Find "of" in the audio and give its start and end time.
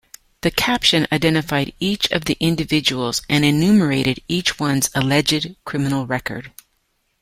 2.11-2.25